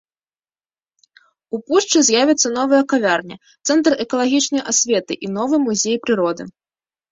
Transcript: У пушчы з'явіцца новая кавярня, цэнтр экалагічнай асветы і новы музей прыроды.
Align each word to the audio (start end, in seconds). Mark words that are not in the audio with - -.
У 1.55 1.59
пушчы 1.67 1.97
з'явіцца 2.07 2.47
новая 2.57 2.81
кавярня, 2.95 3.35
цэнтр 3.69 3.91
экалагічнай 4.07 4.67
асветы 4.75 5.13
і 5.29 5.33
новы 5.37 5.63
музей 5.69 5.97
прыроды. 6.09 6.43